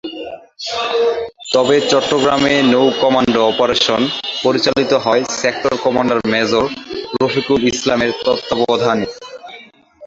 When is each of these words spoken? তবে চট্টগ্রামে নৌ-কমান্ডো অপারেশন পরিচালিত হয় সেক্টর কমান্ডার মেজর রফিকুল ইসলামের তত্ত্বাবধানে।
তবে 1.53 1.75
চট্টগ্রামে 1.91 2.53
নৌ-কমান্ডো 2.73 3.39
অপারেশন 3.51 4.01
পরিচালিত 4.43 4.91
হয় 5.05 5.23
সেক্টর 5.41 5.73
কমান্ডার 5.83 6.19
মেজর 6.33 6.65
রফিকুল 7.19 7.61
ইসলামের 7.71 8.11
তত্ত্বাবধানে। 8.25 9.05